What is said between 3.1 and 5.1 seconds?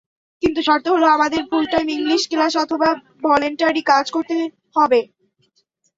Voluntary কাজ করতে হবে।